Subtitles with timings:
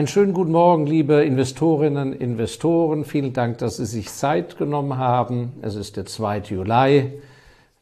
[0.00, 3.04] Einen schönen guten Morgen, liebe Investorinnen, Investoren.
[3.04, 5.52] Vielen Dank, dass Sie sich Zeit genommen haben.
[5.60, 6.38] Es ist der 2.
[6.38, 7.20] Juli.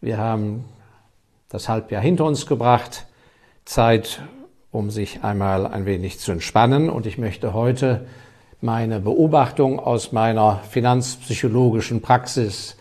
[0.00, 0.64] Wir haben
[1.48, 3.06] das Halbjahr hinter uns gebracht.
[3.64, 4.20] Zeit,
[4.72, 6.90] um sich einmal ein wenig zu entspannen.
[6.90, 8.06] Und ich möchte heute
[8.60, 12.76] meine Beobachtung aus meiner finanzpsychologischen Praxis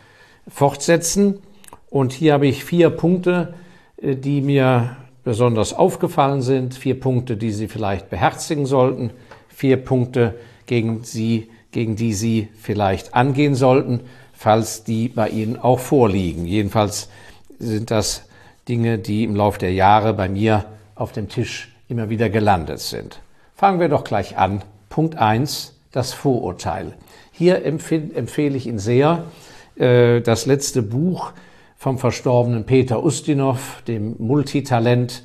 [0.48, 1.44] fortsetzen.
[1.92, 3.54] Und hier habe ich vier Punkte,
[4.02, 9.12] äh, die mir besonders aufgefallen sind, vier Punkte, die Sie vielleicht beherzigen sollten,
[9.58, 10.36] vier Punkte,
[10.68, 16.46] gegen, Sie, gegen die Sie vielleicht angehen sollten, falls die bei Ihnen auch vorliegen.
[16.46, 17.10] Jedenfalls
[17.58, 18.28] sind das
[18.70, 23.20] Dinge, die im Laufe der Jahre bei mir auf dem Tisch immer wieder gelandet sind.
[23.56, 24.62] Fangen wir doch gleich an.
[24.90, 26.94] Punkt eins: das Vorurteil.
[27.32, 29.24] Hier empfehle ich Ihnen sehr
[29.76, 31.32] äh, das letzte Buch
[31.78, 35.24] vom verstorbenen Peter Ustinov, dem Multitalent,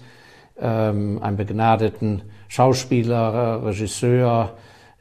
[0.59, 4.59] ähm, einem begnadeten Schauspieler, Regisseur,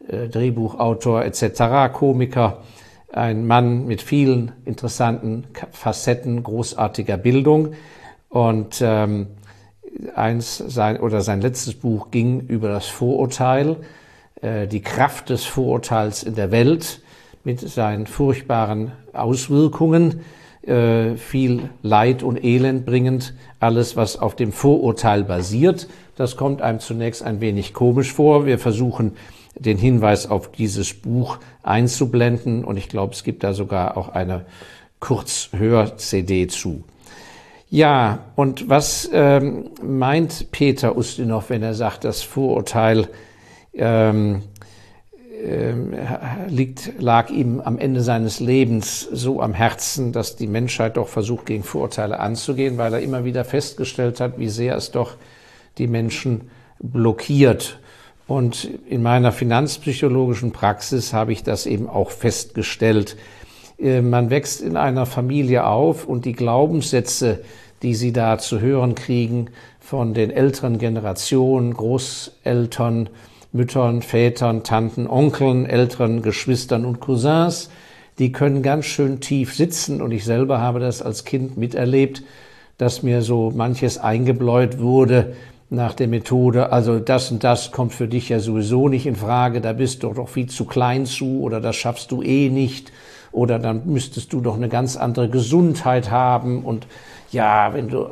[0.07, 2.59] äh, Drehbuchautor etc., Komiker,
[3.11, 7.73] ein Mann mit vielen interessanten Facetten großartiger Bildung.
[8.29, 9.27] Und ähm,
[10.15, 13.75] eins sein oder sein letztes Buch ging über das Vorurteil,
[14.41, 17.01] äh, die Kraft des Vorurteils in der Welt
[17.43, 20.21] mit seinen furchtbaren Auswirkungen
[20.63, 25.87] äh, viel Leid und Elend bringend, alles, was auf dem Vorurteil basiert.
[26.15, 28.45] Das kommt einem zunächst ein wenig komisch vor.
[28.45, 29.13] Wir versuchen
[29.55, 34.45] den Hinweis auf dieses Buch einzublenden und ich glaube, es gibt da sogar auch eine
[34.99, 36.83] Kurzhör-CD zu.
[37.69, 43.07] Ja, und was ähm, meint Peter Ustinov, wenn er sagt, das Vorurteil
[43.73, 44.43] ähm,
[46.47, 51.45] liegt, lag ihm am Ende seines Lebens so am Herzen, dass die Menschheit doch versucht,
[51.45, 55.15] gegen Vorurteile anzugehen, weil er immer wieder festgestellt hat, wie sehr es doch
[55.77, 57.79] die Menschen blockiert.
[58.27, 63.17] Und in meiner finanzpsychologischen Praxis habe ich das eben auch festgestellt.
[63.77, 67.43] Äh, man wächst in einer Familie auf und die Glaubenssätze,
[67.81, 69.47] die sie da zu hören kriegen
[69.79, 73.09] von den älteren Generationen, Großeltern,
[73.53, 77.69] Müttern, Vätern, Tanten, Onkeln, älteren Geschwistern und Cousins.
[78.17, 82.23] Die können ganz schön tief sitzen und ich selber habe das als Kind miterlebt,
[82.77, 85.35] dass mir so manches eingebläut wurde
[85.69, 89.61] nach der Methode, also das und das kommt für dich ja sowieso nicht in Frage,
[89.61, 92.91] da bist du doch viel zu klein zu oder das schaffst du eh nicht
[93.31, 96.87] oder dann müsstest du doch eine ganz andere Gesundheit haben und
[97.31, 98.07] ja, wenn du,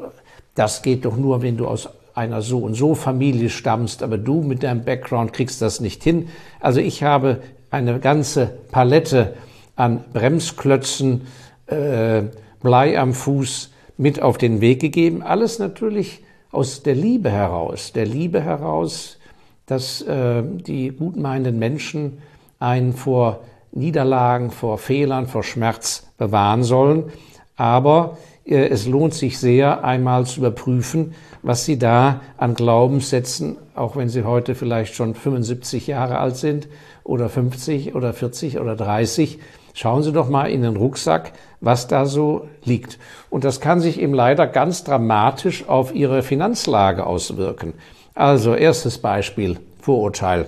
[0.55, 4.41] das geht doch nur, wenn du aus einer so und so Familie stammst, aber du
[4.41, 6.29] mit deinem Background kriegst das nicht hin.
[6.59, 9.33] Also ich habe eine ganze Palette
[9.75, 11.21] an Bremsklötzen,
[11.67, 12.23] äh,
[12.61, 15.21] Blei am Fuß mit auf den Weg gegeben.
[15.21, 19.17] Alles natürlich aus der Liebe heraus, der Liebe heraus,
[19.65, 22.17] dass äh, die gutmeinenden Menschen
[22.59, 23.41] einen vor
[23.71, 27.11] Niederlagen, vor Fehlern, vor Schmerz bewahren sollen.
[27.59, 33.97] Aber äh, es lohnt sich sehr, einmal zu überprüfen, was Sie da an Glaubenssätzen, auch
[33.97, 36.69] wenn Sie heute vielleicht schon 75 Jahre alt sind
[37.03, 39.39] oder 50 oder 40 oder 30,
[39.73, 42.97] schauen Sie doch mal in den Rucksack, was da so liegt.
[43.29, 47.73] Und das kann sich eben leider ganz dramatisch auf Ihre Finanzlage auswirken.
[48.15, 50.47] Also erstes Beispiel, Vorurteil.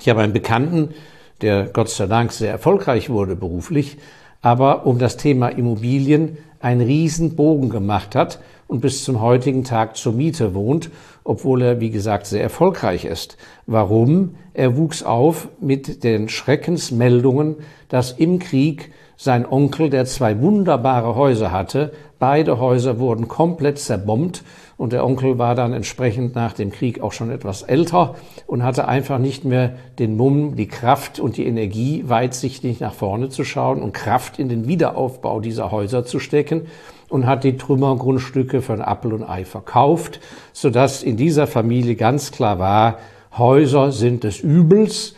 [0.00, 0.94] Ich habe einen Bekannten,
[1.42, 3.98] der Gott sei Dank sehr erfolgreich wurde beruflich,
[4.44, 9.96] aber um das Thema Immobilien einen riesen Bogen gemacht hat und bis zum heutigen Tag
[9.96, 10.90] zur Miete wohnt,
[11.24, 13.38] obwohl er, wie gesagt, sehr erfolgreich ist.
[13.66, 14.34] Warum?
[14.52, 17.56] Er wuchs auf mit den Schreckensmeldungen,
[17.88, 24.42] dass im Krieg sein Onkel, der zwei wunderbare Häuser hatte, beide Häuser wurden komplett zerbombt
[24.76, 28.16] und der Onkel war dann entsprechend nach dem Krieg auch schon etwas älter
[28.46, 33.28] und hatte einfach nicht mehr den Mumm, die Kraft und die Energie, weitsichtig nach vorne
[33.28, 36.62] zu schauen und Kraft in den Wiederaufbau dieser Häuser zu stecken
[37.08, 40.20] und hat die Trümmergrundstücke ein Appel und Ei verkauft,
[40.52, 42.98] sodass in dieser Familie ganz klar war,
[43.36, 45.14] Häuser sind des Übels,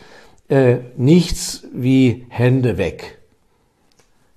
[0.49, 3.16] äh, nichts wie Hände weg.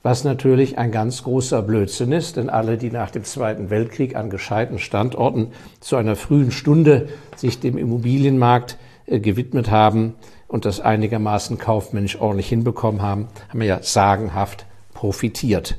[0.03, 4.31] Was natürlich ein ganz großer Blödsinn ist, denn alle, die nach dem Zweiten Weltkrieg an
[4.31, 5.49] gescheiten Standorten
[5.81, 10.15] zu einer frühen Stunde sich dem Immobilienmarkt äh, gewidmet haben
[10.49, 14.65] und das einigermaßen kaufmännisch ordentlich hinbekommen haben, haben ja sagenhaft
[14.95, 15.77] profitiert.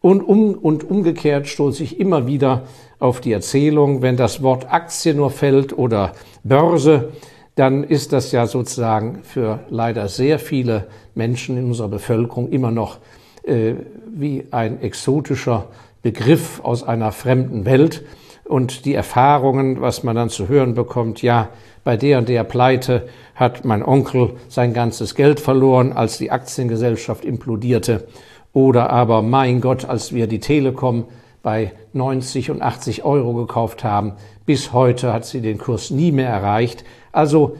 [0.00, 2.62] Und, um, und umgekehrt stoße ich immer wieder
[2.98, 6.12] auf die Erzählung, wenn das Wort Aktie nur fällt oder
[6.42, 7.12] Börse,
[7.54, 12.98] dann ist das ja sozusagen für leider sehr viele Menschen in unserer Bevölkerung immer noch
[13.42, 13.74] äh,
[14.06, 15.68] wie ein exotischer
[16.02, 18.04] Begriff aus einer fremden Welt.
[18.44, 21.48] und die Erfahrungen, was man dann zu hören bekommt, ja,
[21.84, 27.24] bei der und der Pleite hat mein Onkel sein ganzes Geld verloren, als die Aktiengesellschaft
[27.24, 28.06] implodierte.
[28.52, 31.06] Oder aber, mein Gott, als wir die Telekom
[31.42, 34.12] bei 90 und 80 Euro gekauft haben,
[34.44, 36.84] bis heute hat sie den Kurs nie mehr erreicht.
[37.10, 37.56] Also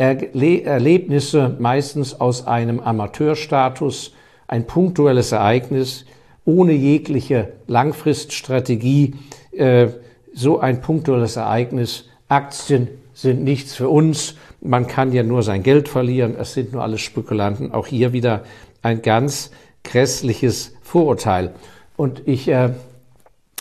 [0.00, 4.14] Erle Erlebnisse meistens aus einem Amateurstatus,
[4.50, 6.06] ein punktuelles Ereignis,
[6.44, 9.14] ohne jegliche Langfriststrategie,
[9.52, 9.88] äh,
[10.34, 12.08] so ein punktuelles Ereignis.
[12.26, 14.34] Aktien sind nichts für uns.
[14.60, 16.34] Man kann ja nur sein Geld verlieren.
[16.36, 17.70] Es sind nur alles Spekulanten.
[17.70, 18.42] Auch hier wieder
[18.82, 19.52] ein ganz
[19.84, 21.54] grässliches Vorurteil.
[21.96, 22.70] Und ich äh,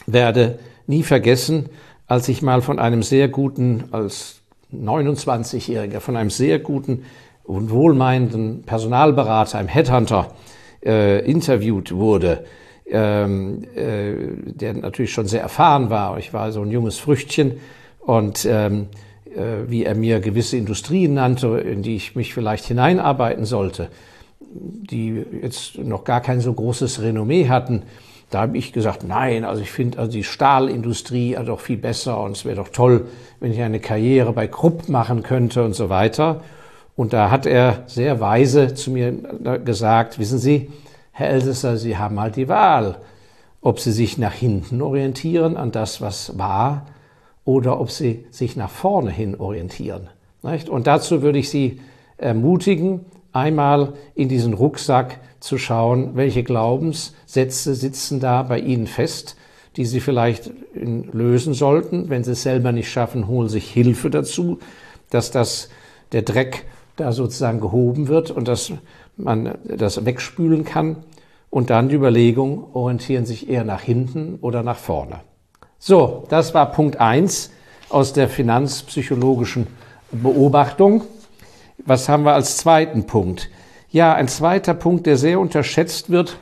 [0.08, 0.58] werde
[0.88, 1.70] nie vergessen,
[2.08, 4.42] als ich mal von einem sehr guten, als
[4.74, 7.06] 29-Jähriger, von einem sehr guten
[7.44, 10.34] und wohlmeinenden Personalberater, einem Headhunter,
[10.84, 12.46] äh, interviewt wurde,
[12.88, 14.14] ähm, äh,
[14.46, 16.18] der natürlich schon sehr erfahren war.
[16.18, 17.60] Ich war so ein junges Früchtchen
[18.00, 18.88] und ähm,
[19.26, 23.90] äh, wie er mir gewisse Industrien nannte, in die ich mich vielleicht hineinarbeiten sollte,
[24.40, 27.84] die jetzt noch gar kein so großes Renommee hatten.
[28.32, 32.38] Da habe ich gesagt, nein, also ich finde also die Stahlindustrie doch viel besser und
[32.38, 33.08] es wäre doch toll,
[33.40, 36.42] wenn ich eine Karriere bei Krupp machen könnte und so weiter.
[37.00, 39.14] Und da hat er sehr weise zu mir
[39.64, 40.70] gesagt, wissen Sie,
[41.14, 42.98] Herr Elsässer, Sie haben halt die Wahl,
[43.62, 46.88] ob Sie sich nach hinten orientieren an das, was war,
[47.46, 50.10] oder ob Sie sich nach vorne hin orientieren.
[50.42, 51.80] Und dazu würde ich Sie
[52.18, 59.38] ermutigen, einmal in diesen Rucksack zu schauen, welche Glaubenssätze sitzen da bei Ihnen fest,
[59.78, 62.10] die Sie vielleicht lösen sollten.
[62.10, 64.60] Wenn Sie es selber nicht schaffen, holen Sie sich Hilfe dazu,
[65.10, 65.70] dass das,
[66.12, 66.66] der Dreck
[67.00, 68.72] da sozusagen gehoben wird und dass
[69.18, 70.98] man das wegspülen kann.
[71.50, 75.22] Und dann die Überlegung, orientieren sich eher nach hinten oder nach vorne.
[75.80, 77.52] So, das war Punkt eins
[77.90, 79.68] aus der finanzpsychologischen
[80.12, 81.04] Beobachtung.
[81.86, 83.50] Was haben wir als zweiten Punkt?
[83.90, 86.38] Ja, ein zweiter Punkt, der sehr unterschätzt wird,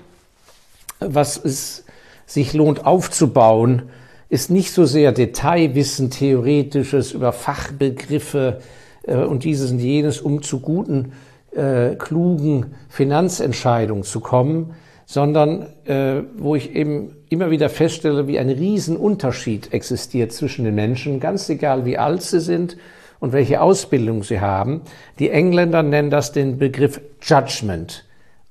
[0.99, 1.85] was es
[2.25, 3.83] sich lohnt aufzubauen,
[4.29, 8.59] ist nicht so sehr Detailwissen, Theoretisches über Fachbegriffe
[9.07, 11.13] äh, und dieses und jenes, um zu guten,
[11.55, 14.75] äh, klugen Finanzentscheidungen zu kommen,
[15.05, 21.19] sondern äh, wo ich eben immer wieder feststelle, wie ein Riesenunterschied existiert zwischen den Menschen,
[21.19, 22.77] ganz egal wie alt sie sind
[23.19, 24.81] und welche Ausbildung sie haben.
[25.19, 28.05] Die Engländer nennen das den Begriff Judgment,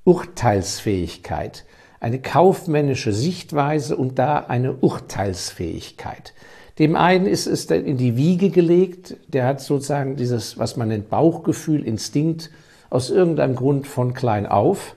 [0.05, 1.65] Urteilsfähigkeit,
[2.01, 6.33] eine kaufmännische Sichtweise und da eine Urteilsfähigkeit.
[6.79, 11.09] Dem einen ist es in die Wiege gelegt, der hat sozusagen dieses, was man nennt,
[11.09, 12.51] Bauchgefühl, Instinkt,
[12.91, 14.95] aus irgendeinem Grund von klein auf.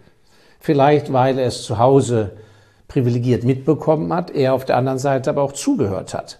[0.59, 2.31] Vielleicht, weil er es zu Hause
[2.89, 6.39] privilegiert mitbekommen hat, er auf der anderen Seite aber auch zugehört hat.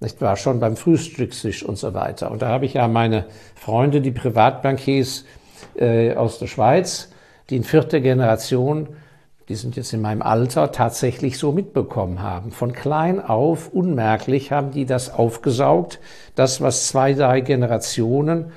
[0.00, 0.36] Nicht wahr?
[0.36, 2.32] Schon beim Frühstückstisch und so weiter.
[2.32, 5.24] Und da habe ich ja meine Freunde, die Privatbankiers
[5.76, 7.12] äh, aus der Schweiz,
[7.50, 8.88] die in vierter Generation,
[9.48, 12.52] die sind jetzt in meinem Alter, tatsächlich so mitbekommen haben.
[12.52, 15.98] Von klein auf, unmerklich, haben die das aufgesaugt.
[16.34, 18.52] Das, was zwei, drei Generationen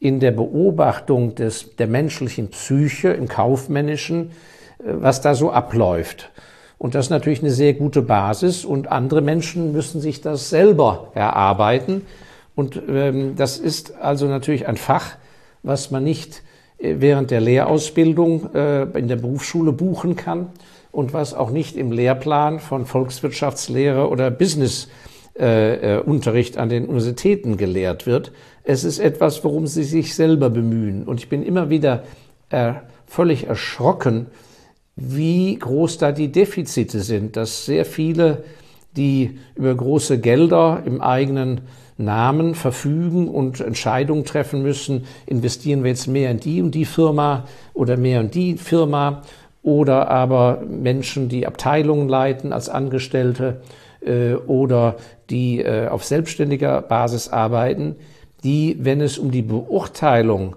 [0.00, 4.30] in der Beobachtung des, der menschlichen Psyche, im kaufmännischen,
[4.78, 6.30] äh, was da so abläuft.
[6.78, 11.08] Und das ist natürlich eine sehr gute Basis und andere Menschen müssen sich das selber
[11.14, 12.06] erarbeiten.
[12.54, 15.16] Und ähm, das ist also natürlich ein Fach,
[15.64, 16.42] was man nicht
[16.78, 20.50] während der Lehrausbildung äh, in der Berufsschule buchen kann
[20.92, 27.56] und was auch nicht im Lehrplan von Volkswirtschaftslehre oder Businessunterricht äh, äh an den Universitäten
[27.56, 28.32] gelehrt wird,
[28.64, 31.04] es ist etwas, worum sie sich selber bemühen.
[31.04, 32.04] Und ich bin immer wieder
[32.50, 32.74] äh,
[33.06, 34.26] völlig erschrocken,
[34.94, 38.44] wie groß da die Defizite sind, dass sehr viele,
[38.96, 41.62] die über große Gelder im eigenen
[41.98, 47.44] Namen verfügen und Entscheidungen treffen müssen, investieren wir jetzt mehr in die und die Firma
[47.74, 49.22] oder mehr in die Firma
[49.62, 53.60] oder aber Menschen, die Abteilungen leiten als Angestellte
[54.00, 54.96] äh, oder
[55.28, 57.96] die äh, auf selbstständiger Basis arbeiten,
[58.44, 60.56] die, wenn es um die Beurteilung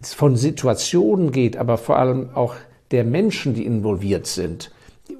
[0.00, 2.54] von Situationen geht, aber vor allem auch
[2.92, 4.70] der Menschen, die involviert sind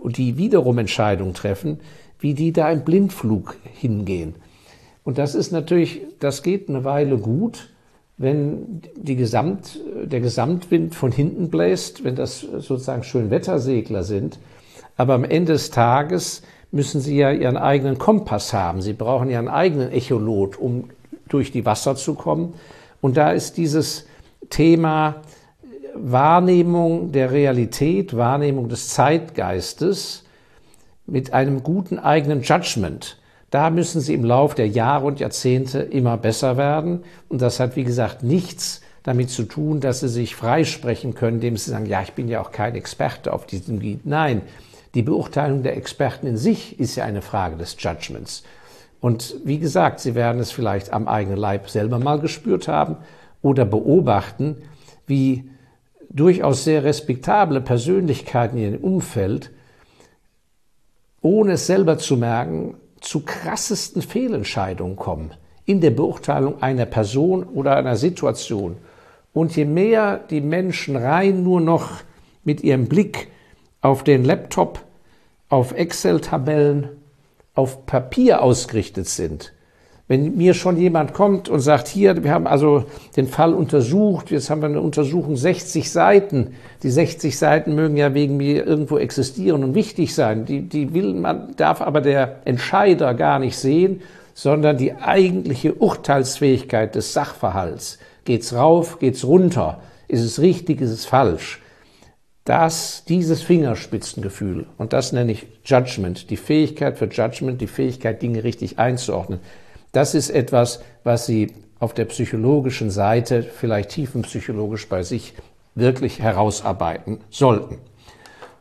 [0.01, 1.81] und die wiederum Entscheidungen treffen,
[2.21, 4.37] wie die da im Blindflug hingehen.
[5.05, 7.71] Und das ist natürlich, das geht eine Weile gut,
[8.17, 14.39] wenn die Gesamt, der Gesamtwind von hinten bläst, wenn das sozusagen Schönwettersegler sind.
[14.97, 18.83] Aber am Ende des Tages müssen sie ja ihren eigenen Kompass haben.
[18.83, 20.91] Sie brauchen einen eigenen Echolot, um
[21.29, 22.55] durch die Wasser zu kommen.
[23.01, 24.07] Und da ist dieses
[24.51, 25.23] Thema
[25.95, 30.25] Wahrnehmung der Realität, Wahrnehmung des Zeitgeistes
[31.07, 33.19] mit einem guten eigenen Judgment.
[33.55, 37.05] Da müssen sie im Lauf der Jahre und Jahrzehnte immer besser werden.
[37.29, 41.57] Und das hat, wie gesagt, nichts damit zu tun, dass sie sich freisprechen können, indem
[41.57, 44.07] sie sagen, ja, ich bin ja auch kein Experte auf diesem Gebiet.
[44.07, 44.43] Nein,
[44.97, 48.43] die Beurteilung der Experten in sich ist ja eine Frage des Judgments.
[49.01, 52.97] Und wie gesagt, Sie werden es vielleicht am eigenen Leib selber mal gespürt haben
[53.41, 54.57] oder beobachten,
[55.07, 55.49] wie
[56.11, 59.53] durchaus sehr respektable Persönlichkeiten in ihrem Umfeld,
[61.21, 65.33] ohne es selber zu merken, zu krassesten Fehlentscheidungen kommen
[65.67, 68.77] in der Beurteilung einer Person oder einer Situation.
[69.33, 72.03] Und je mehr die Menschen rein nur noch
[72.45, 73.29] mit ihrem Blick
[73.81, 74.85] auf den Laptop,
[75.49, 76.91] auf Excel-Tabellen,
[77.55, 79.54] auf Papier ausgerichtet sind,
[80.07, 82.85] wenn mir schon jemand kommt und sagt, hier, wir haben also
[83.17, 86.55] den Fall untersucht, jetzt haben wir eine Untersuchung 60 Seiten.
[86.83, 90.45] Die 60 Seiten mögen ja wegen mir irgendwo existieren und wichtig sein.
[90.45, 94.03] Die, die will man, darf aber der Entscheider gar nicht sehen,
[94.35, 97.99] sondern die eigentliche Urteilsfähigkeit des Sachverhalts.
[98.27, 99.81] Geht's rauf, geht's runter?
[100.09, 101.63] Ist es richtig, ist es falsch?
[102.45, 108.45] Das, dieses Fingerspitzengefühl, und das nenne ich Judgment, die Fähigkeit für Judgment, die Fähigkeit, Dinge
[108.45, 109.41] richtig einzuordnen,
[109.95, 115.35] das ist etwas, was Sie auf der psychologischen Seite, vielleicht tiefenpsychologisch bei sich,
[115.75, 117.79] wirklich herausarbeiten sollten.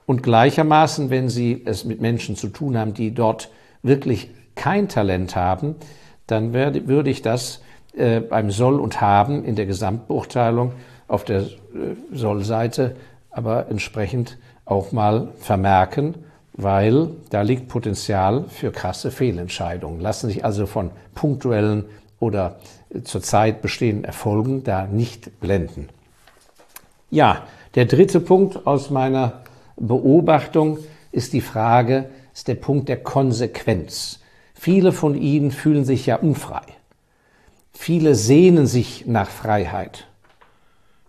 [0.05, 3.49] Und gleichermaßen, wenn Sie es mit Menschen zu tun haben, die dort
[3.81, 5.75] wirklich kein Talent haben,
[6.27, 7.61] dann werde, würde ich das
[7.95, 10.73] äh, beim Soll und Haben in der Gesamtbeurteilung
[11.07, 11.47] auf der äh,
[12.11, 12.95] Soll-Seite
[13.33, 16.15] aber entsprechend auch mal vermerken
[16.53, 19.99] weil da liegt Potenzial für krasse Fehlentscheidungen.
[19.99, 21.85] Lassen sich also von punktuellen
[22.19, 22.57] oder
[23.03, 25.89] zurzeit bestehenden Erfolgen da nicht blenden.
[27.09, 27.43] Ja,
[27.75, 29.41] der dritte Punkt aus meiner
[29.75, 30.77] Beobachtung
[31.11, 34.19] ist die Frage, ist der Punkt der Konsequenz.
[34.53, 36.61] Viele von Ihnen fühlen sich ja unfrei.
[37.73, 40.07] Viele sehnen sich nach Freiheit,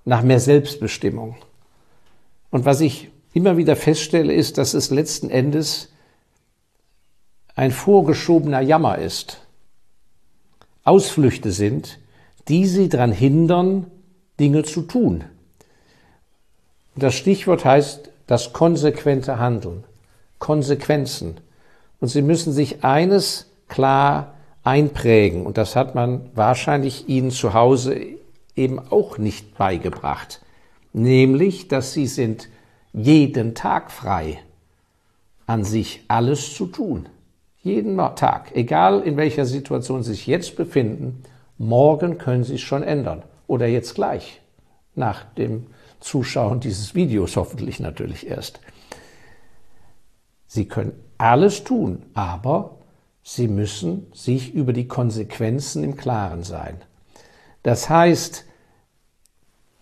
[0.05, 1.37] nach mehr Selbstbestimmung.
[2.51, 5.91] Und was ich immer wieder feststelle, ist, dass es letzten Endes
[7.57, 9.41] ein vorgeschobener Jammer ist.
[10.85, 11.99] Ausflüchte sind,
[12.49, 13.91] die sie daran hindern,
[14.39, 15.25] Dinge zu tun.
[16.97, 19.85] Das Stichwort heißt das konsequente Handeln,
[20.39, 21.39] Konsequenzen.
[22.01, 27.99] Und sie müssen sich eines klar einprägen, und das hat man wahrscheinlich ihnen zu Hause
[28.55, 30.41] eben auch nicht beigebracht,
[30.93, 32.49] nämlich, dass sie sind
[32.95, 34.39] jeden Tag frei,
[35.47, 37.09] an sich alles zu tun.
[37.61, 41.23] Jeden Tag, egal in welcher Situation Sie sich jetzt befinden,
[41.59, 43.23] morgen können Sie es schon ändern.
[43.47, 44.41] Oder jetzt gleich,
[44.95, 45.67] nach dem
[46.01, 48.61] Zuschauen dieses Videos hoffentlich natürlich erst.
[50.47, 52.79] Sie können alles tun, aber
[53.23, 56.77] Sie müssen sich über die Konsequenzen im Klaren sein.
[57.63, 58.45] Das heißt,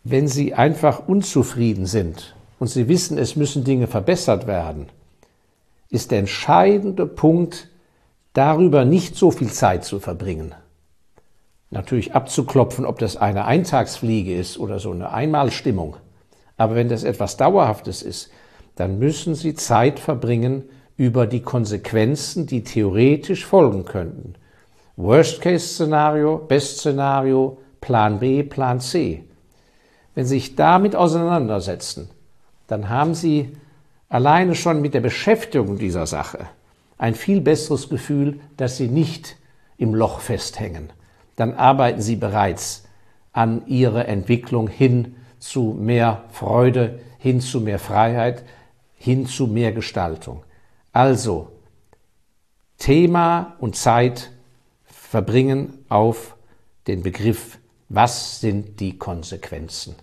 [0.04, 4.87] wenn Sie einfach unzufrieden sind und Sie wissen, es müssen Dinge verbessert werden,
[5.90, 7.66] ist der entscheidende Punkt,
[8.35, 10.54] darüber nicht so viel Zeit zu verbringen.
[11.71, 15.97] Natürlich abzuklopfen, ob das eine Eintagsfliege ist oder so eine Einmalstimmung.
[16.57, 18.31] Aber wenn das etwas Dauerhaftes ist,
[18.76, 20.62] dann müssen Sie Zeit verbringen
[20.97, 24.37] über die Konsequenzen, die theoretisch folgen könnten.
[24.95, 29.25] Worst-Case-Szenario, Best-Szenario, Plan B, Plan C.
[30.14, 32.09] Wenn Sie sich damit auseinandersetzen,
[32.73, 33.52] dann haben Sie
[34.09, 36.49] alleine schon mit der Beschäftigung dieser Sache
[36.97, 39.37] ein viel besseres Gefühl, dass Sie nicht
[39.76, 40.91] im Loch festhängen.
[41.37, 42.88] Dann arbeiten Sie bereits
[43.35, 48.43] an Ihrer Entwicklung hin zu mehr Freude, hin zu mehr Freiheit,
[48.95, 50.43] hin zu mehr Gestaltung.
[50.95, 51.52] Also
[52.79, 54.31] Thema und Zeit
[54.85, 56.37] verbringen auf
[56.87, 57.59] den Begriff,
[57.91, 59.95] was sind die Konsequenzen?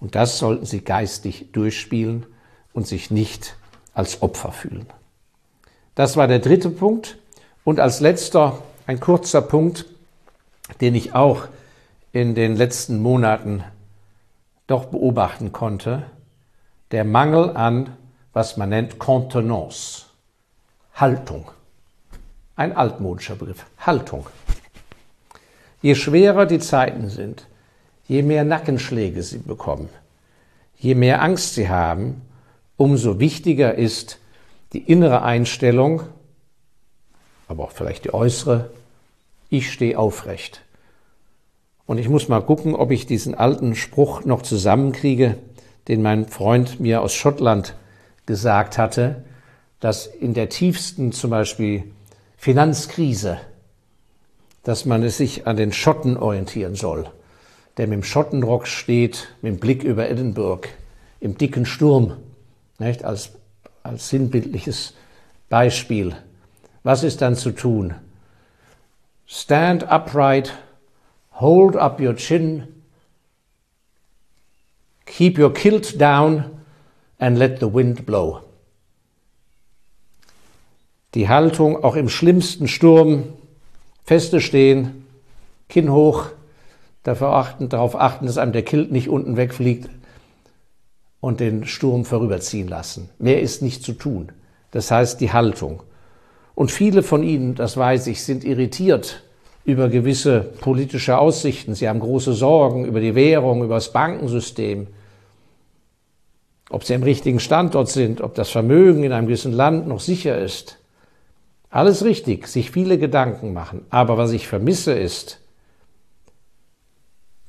[0.00, 2.26] Und das sollten Sie geistig durchspielen
[2.72, 3.56] und sich nicht
[3.94, 4.86] als Opfer fühlen.
[5.94, 7.18] Das war der dritte Punkt.
[7.64, 9.84] Und als letzter ein kurzer Punkt,
[10.80, 11.48] den ich auch
[12.12, 13.64] in den letzten Monaten
[14.66, 16.04] doch beobachten konnte,
[16.92, 17.96] der Mangel an,
[18.32, 20.06] was man nennt, Contenance,
[20.94, 21.50] Haltung.
[22.56, 24.26] Ein altmodischer Begriff, Haltung.
[25.82, 27.46] Je schwerer die Zeiten sind,
[28.08, 29.88] je mehr Nackenschläge sie bekommen,
[30.76, 32.22] je mehr Angst sie haben,
[32.76, 34.18] umso wichtiger ist
[34.72, 36.02] die innere Einstellung,
[37.46, 38.70] aber auch vielleicht die äußere,
[39.50, 40.62] ich stehe aufrecht.
[41.86, 45.36] Und ich muss mal gucken, ob ich diesen alten Spruch noch zusammenkriege,
[45.88, 47.74] den mein Freund mir aus Schottland
[48.26, 49.24] gesagt hatte,
[49.80, 51.84] dass in der tiefsten zum Beispiel
[52.36, 53.38] Finanzkrise,
[54.64, 57.10] dass man es sich an den Schotten orientieren soll,
[57.78, 60.68] der mit dem Schottenrock steht, mit dem Blick über Edinburgh,
[61.20, 62.16] im dicken Sturm,
[62.78, 63.04] nicht?
[63.04, 63.30] Als,
[63.82, 64.94] als sinnbildliches
[65.48, 66.14] Beispiel.
[66.82, 67.94] Was ist dann zu tun?
[69.26, 70.54] Stand upright,
[71.32, 72.66] hold up your chin,
[75.06, 76.44] keep your kilt down
[77.18, 78.40] and let the wind blow.
[81.14, 83.24] Die Haltung auch im schlimmsten Sturm,
[84.04, 85.06] feste stehen,
[85.68, 86.30] Kinn hoch,
[87.02, 89.88] dafür achten, darauf achten, dass einem der Kilt nicht unten wegfliegt
[91.20, 93.10] und den Sturm vorüberziehen lassen.
[93.18, 94.30] Mehr ist nicht zu tun.
[94.70, 95.82] Das heißt die Haltung.
[96.54, 99.22] Und viele von Ihnen, das weiß ich, sind irritiert
[99.64, 101.74] über gewisse politische Aussichten.
[101.74, 104.88] Sie haben große Sorgen über die Währung, über das Bankensystem,
[106.70, 110.38] ob sie am richtigen Standort sind, ob das Vermögen in einem gewissen Land noch sicher
[110.38, 110.78] ist.
[111.70, 113.82] Alles richtig, sich viele Gedanken machen.
[113.90, 115.40] Aber was ich vermisse ist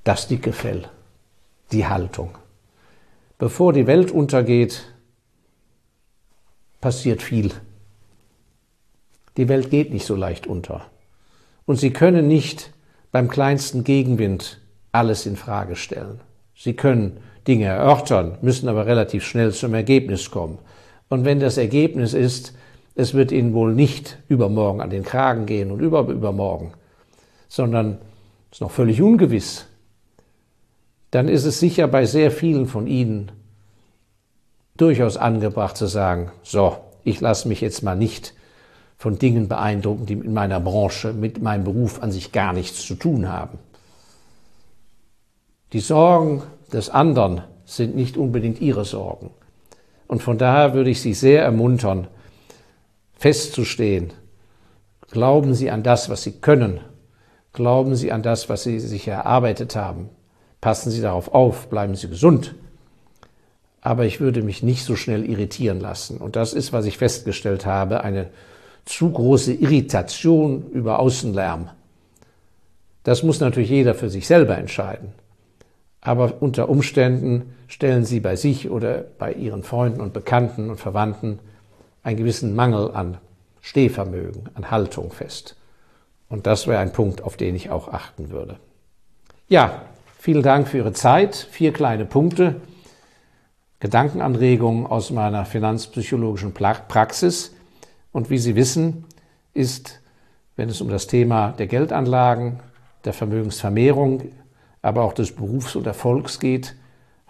[0.03, 0.88] das dicke Fell,
[1.72, 2.38] die Haltung.
[3.38, 4.94] Bevor die Welt untergeht,
[6.82, 7.51] passiert viel.
[9.38, 10.86] Die Welt geht nicht so leicht unter.
[11.65, 12.74] Und Sie können nicht
[13.12, 14.60] beim kleinsten Gegenwind
[14.91, 16.20] alles in Frage stellen.
[16.56, 20.60] Sie können Dinge erörtern, müssen aber relativ schnell zum Ergebnis kommen.
[21.08, 22.53] Und wenn das Ergebnis ist,
[22.96, 26.74] es wird Ihnen wohl nicht übermorgen an den Kragen gehen und über, übermorgen,
[27.48, 28.00] sondern
[28.51, 29.69] es ist noch völlig ungewiss,
[31.12, 33.32] dann ist es sicher bei sehr vielen von Ihnen
[34.78, 38.34] durchaus angebracht zu sagen, so, ich lasse mich jetzt mal nicht
[38.98, 42.96] von Dingen beeindrucken, die mit meiner Branche, mit meinem Beruf an sich gar nichts zu
[42.96, 43.58] tun haben.
[45.74, 49.32] Die Sorgen des anderen sind nicht unbedingt ihre Sorgen.
[50.08, 52.08] Und von daher würde ich Sie sehr ermuntern,
[53.13, 54.12] festzustehen.
[55.12, 56.82] Glauben Sie an das, was Sie können.
[57.54, 60.10] Glauben Sie an das, was Sie sich erarbeitet haben.
[60.62, 62.56] Passen Sie darauf auf, bleiben Sie gesund.
[63.82, 66.18] Aber ich würde mich nicht so schnell irritieren lassen.
[66.18, 68.29] Und das ist, was ich festgestellt habe, eine
[68.86, 71.70] zu große Irritation über Außenlärm.
[73.03, 75.14] Das muss natürlich jeder für sich selber entscheiden.
[76.01, 81.40] Aber unter Umständen stellen Sie bei sich oder bei Ihren Freunden und Bekannten und Verwandten
[82.03, 83.18] einen gewissen Mangel an
[83.62, 85.55] Stehvermögen, an Haltung fest.
[86.29, 88.57] Und das wäre ein Punkt, auf den ich auch achten würde.
[89.48, 89.81] Ja,
[90.20, 91.36] vielen Dank für Ihre Zeit.
[91.36, 92.62] Vier kleine Punkte.
[93.79, 97.55] Gedankenanregungen aus meiner finanzpsychologischen Praxis.
[98.12, 99.05] Und wie Sie wissen,
[99.53, 100.01] ist,
[100.58, 102.60] wenn es um das Thema der Geldanlagen,
[103.05, 104.32] der Vermögensvermehrung
[104.82, 106.75] aber auch des Berufs und Erfolgs geht,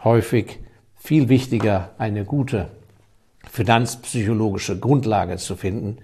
[0.04, 0.60] häufig
[0.96, 2.70] viel wichtiger, eine gute
[3.50, 5.98] finanzpsychologische Grundlage zu finden,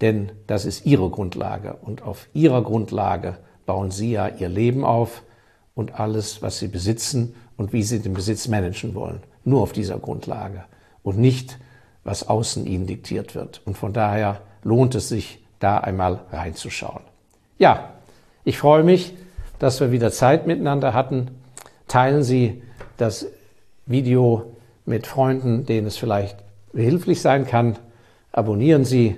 [0.00, 5.22] denn das ist Ihre Grundlage und auf Ihrer Grundlage bauen Sie ja Ihr Leben auf
[5.76, 9.20] und alles, was Sie besitzen und wie Sie den Besitz managen wollen.
[9.44, 10.64] Nur auf dieser Grundlage
[11.04, 11.58] und nicht,
[12.02, 13.60] was außen Ihnen diktiert wird.
[13.64, 17.02] Und von daher lohnt es sich, da einmal reinzuschauen.
[17.58, 17.92] Ja,
[18.44, 19.14] ich freue mich,
[19.58, 21.30] dass wir wieder Zeit miteinander hatten.
[21.88, 22.62] Teilen Sie
[22.96, 23.26] das
[23.86, 24.52] Video
[24.84, 26.36] mit Freunden, denen es vielleicht
[26.72, 27.78] behilflich sein kann.
[28.32, 29.16] Abonnieren Sie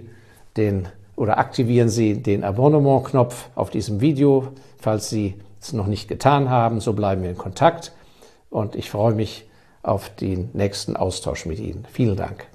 [0.57, 6.51] den oder aktivieren Sie den Abonnement-Knopf auf diesem Video, falls Sie es noch nicht getan
[6.51, 6.81] haben.
[6.81, 7.93] So bleiben wir in Kontakt
[8.51, 9.49] und ich freue mich
[9.83, 11.87] auf den nächsten Austausch mit Ihnen.
[11.91, 12.47] Vielen Dank.